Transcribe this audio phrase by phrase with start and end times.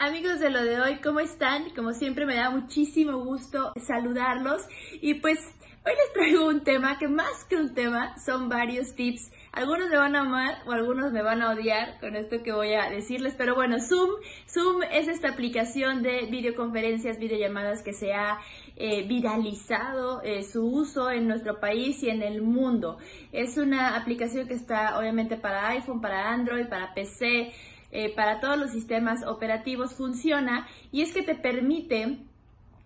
[0.00, 1.70] Amigos de lo de hoy, ¿cómo están?
[1.70, 4.62] Como siempre me da muchísimo gusto saludarlos
[5.00, 5.40] y pues
[5.84, 9.32] hoy les traigo un tema que más que un tema son varios tips.
[9.50, 12.74] Algunos me van a amar o algunos me van a odiar con esto que voy
[12.74, 14.10] a decirles, pero bueno, Zoom,
[14.46, 18.38] Zoom es esta aplicación de videoconferencias, videollamadas que se ha
[18.76, 22.98] eh, viralizado eh, su uso en nuestro país y en el mundo.
[23.32, 27.52] Es una aplicación que está obviamente para iPhone, para Android, para PC
[27.90, 32.18] eh, para todos los sistemas operativos funciona y es que te permite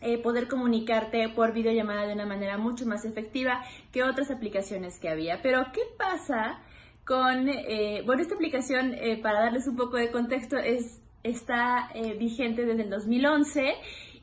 [0.00, 5.08] eh, poder comunicarte por videollamada de una manera mucho más efectiva que otras aplicaciones que
[5.08, 5.40] había.
[5.42, 6.60] Pero, ¿qué pasa
[7.04, 12.82] con, eh, bueno, esta aplicación, para darles un poco de contexto, es, está vigente desde
[12.82, 13.74] el 2011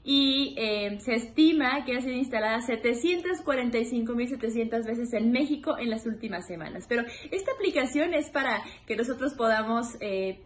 [0.08, 6.45] y eh, se estima que ha sido instalada 745.700 veces en México en las últimas
[6.45, 6.86] semanas.
[6.88, 10.44] Pero esta aplicación es para que nosotros podamos eh,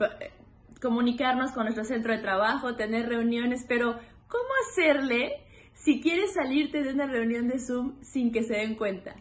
[0.82, 4.00] comunicarnos con nuestro centro de trabajo, tener reuniones, pero
[4.30, 9.18] ¿cómo hacerle si quieres salirte de una reunión de Zoom sin que se den cuenta?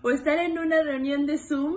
[0.00, 1.76] O estar en una reunión de Zoom,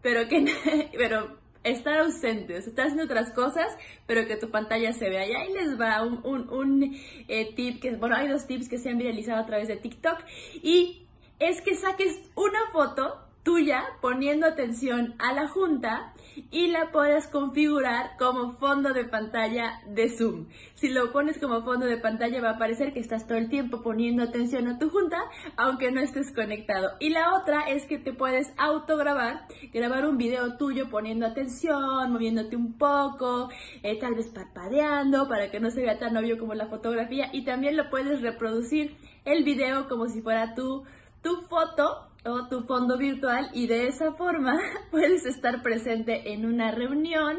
[0.00, 0.44] pero que
[0.96, 5.26] pero estar ausente, o sea, estar haciendo otras cosas, pero que tu pantalla se vea.
[5.26, 6.96] Y ahí les va un, un, un
[7.28, 10.18] eh, tip, que, bueno, hay dos tips que se han viralizado a través de TikTok,
[10.62, 11.06] y
[11.38, 16.12] es que saques una foto tuya poniendo atención a la junta
[16.50, 20.48] y la puedes configurar como fondo de pantalla de Zoom.
[20.74, 23.80] Si lo pones como fondo de pantalla va a aparecer que estás todo el tiempo
[23.80, 25.16] poniendo atención a tu junta,
[25.56, 26.90] aunque no estés conectado.
[27.00, 32.54] Y la otra es que te puedes autograbar, grabar un video tuyo poniendo atención, moviéndote
[32.54, 33.48] un poco,
[33.82, 37.46] eh, tal vez parpadeando para que no se vea tan obvio como la fotografía y
[37.46, 40.84] también lo puedes reproducir el video como si fuera tu,
[41.22, 42.08] tu foto
[42.48, 47.38] tu fondo virtual y de esa forma puedes estar presente en una reunión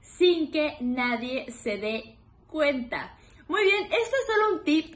[0.00, 3.16] sin que nadie se dé cuenta.
[3.48, 4.19] Muy bien, esto es solo un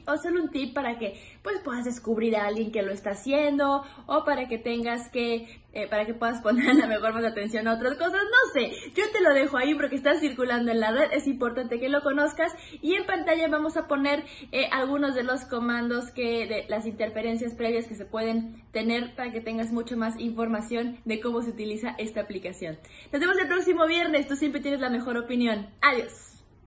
[0.07, 3.83] o solo un tip para que pues puedas descubrir a alguien que lo está haciendo
[4.07, 7.75] o para que tengas que, eh, para que puedas poner la mejor más atención a
[7.75, 11.11] otras cosas, no sé, yo te lo dejo ahí porque está circulando en la red,
[11.11, 15.45] es importante que lo conozcas y en pantalla vamos a poner eh, algunos de los
[15.45, 20.19] comandos que, de las interferencias previas que se pueden tener para que tengas mucho más
[20.19, 22.77] información de cómo se utiliza esta aplicación.
[23.11, 25.67] Nos vemos el próximo viernes, tú siempre tienes la mejor opinión.
[25.81, 26.34] Adiós.